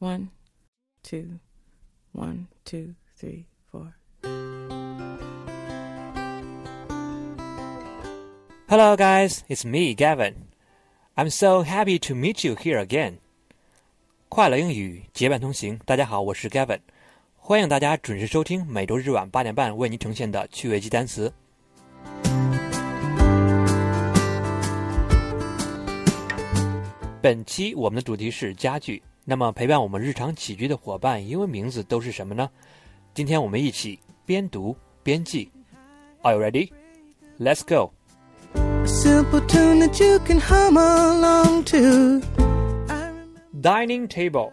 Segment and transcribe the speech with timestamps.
[0.00, 0.28] One,
[1.02, 1.40] two,
[2.12, 3.94] one, two, three, four.
[8.68, 9.42] Hello, guys.
[9.48, 10.48] It's me, Gavin.
[11.16, 13.20] I'm so happy to meet you here again.
[14.28, 16.80] 快乐英语结伴同行，大家好，我是 Gavin，
[17.36, 21.32] 欢迎大家准时收听每周日晚八点半为您呈现的趣味记单词。
[27.22, 32.48] 本期我们的主题是家具， 那么陪伴我们日常起居的伙伴英文名字都是什么呢？
[33.12, 35.50] 今天我们一起边读边记。
[36.22, 36.70] Are you ready?
[37.38, 37.92] Let's go.
[38.54, 42.20] A simple tune that you can hum along to.
[43.60, 44.52] Dining table.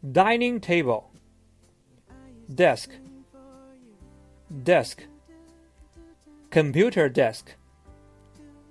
[0.00, 1.04] Dining table.
[2.54, 2.90] Desk.
[4.64, 5.00] Desk.
[6.50, 7.46] Computer desk.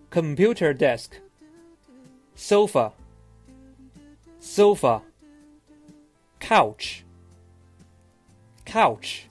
[0.10, 1.16] Computer desk.
[2.36, 2.94] Sofa.
[4.43, 5.03] Sofa.
[6.41, 7.05] Couch.
[8.65, 9.27] Couch.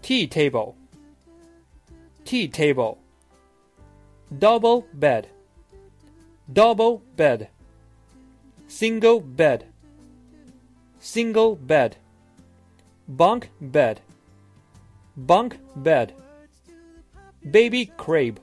[0.00, 0.76] Tea table.
[2.24, 2.98] Tea table.
[4.38, 5.28] Double bed.
[6.50, 7.48] Double bed
[8.74, 9.66] single bed,
[10.98, 11.96] single bed,
[13.06, 14.00] bunk bed,
[15.16, 16.12] bunk bed,
[17.48, 18.40] baby crib,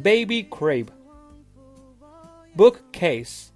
[0.00, 0.92] baby crib,
[2.54, 3.49] bookcase,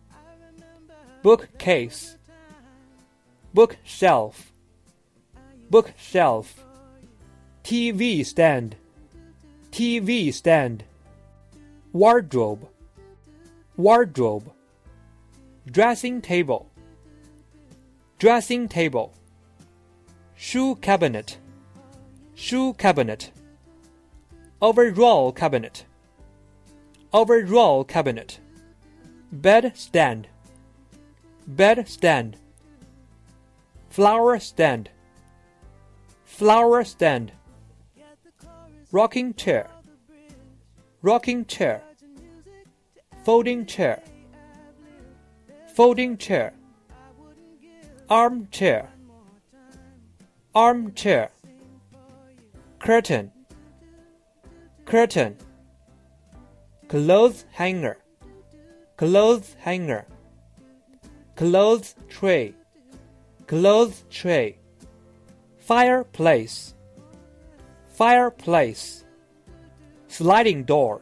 [1.24, 2.18] bookcase,
[3.54, 4.52] bookshelf,
[5.70, 6.62] bookshelf,
[7.64, 8.76] TV stand,
[9.72, 10.84] TV stand,
[11.94, 12.68] wardrobe,
[13.78, 14.52] wardrobe.
[15.66, 16.70] Dressing table,
[18.18, 19.14] dressing table,
[20.36, 21.38] shoe cabinet,
[22.34, 23.30] shoe cabinet,
[24.60, 25.86] overall cabinet,
[27.14, 28.40] overall cabinet,
[29.32, 30.28] bed stand,
[31.46, 32.36] bed stand,
[33.90, 34.90] flower stand,
[36.24, 37.32] flower stand,
[38.92, 39.68] rocking chair,
[41.02, 41.82] rocking chair,
[43.24, 44.02] folding chair.
[45.74, 46.54] Folding chair,
[48.08, 48.90] armchair,
[50.54, 51.30] armchair,
[52.78, 53.32] curtain,
[54.84, 55.36] curtain,
[56.86, 57.96] clothes hanger,
[58.96, 60.06] clothes hanger,
[61.35, 62.53] clothes tray,
[63.47, 64.55] clothes tray,
[65.59, 66.73] fireplace,
[67.95, 69.03] fireplace,
[70.07, 71.01] sliding door,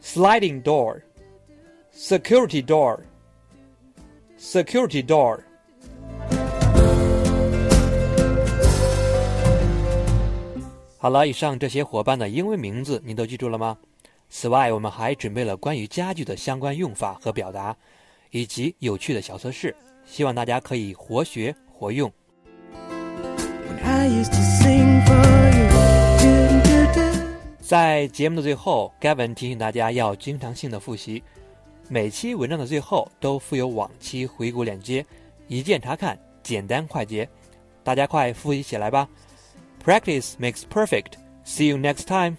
[0.00, 1.02] sliding door,
[1.92, 3.00] security door
[4.36, 5.40] security door。
[10.98, 13.76] 好了，以上这些伙伴的英文名字您都记住了吗？
[14.28, 17.76] 此外，我们还准备了关于家具的相关用法和表达，
[18.31, 19.75] 以及有趣的小测试，
[20.05, 22.11] 希望大家可以活学活用。
[27.59, 31.21] 在节目的最后，Gavin 提醒大家要经常性的复习。
[31.87, 35.05] 每期文章的最后都附有往期回顾链接，
[35.47, 37.27] 一键查看，简单快捷。
[37.83, 39.07] 大家快复习起来吧
[39.83, 41.13] ！Practice makes perfect.
[41.45, 42.37] See you next time.